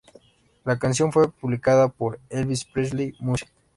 La 0.65 0.79
canción 0.79 1.11
fue 1.11 1.29
publicada 1.29 1.87
por 1.87 2.19
Elvis 2.31 2.65
Presley 2.65 3.13
Music. 3.19 3.49